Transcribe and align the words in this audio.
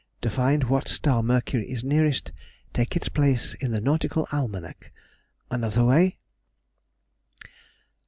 To 0.23 0.31
find 0.31 0.63
what 0.63 0.87
star 0.87 1.21
Mercury 1.21 1.69
is 1.69 1.83
nearest. 1.83 2.31
Take 2.73 2.95
its 2.95 3.07
place 3.07 3.53
in 3.53 3.69
the 3.69 3.79
Nautical 3.79 4.27
Almanac. 4.31 4.91
Another 5.51 5.85
way.... 5.85 6.17